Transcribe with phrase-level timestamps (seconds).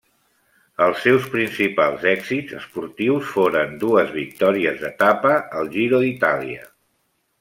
[0.85, 6.67] Els seus principals èxits esportius foren dues victòries d'etapa al Giro d'Itàlia.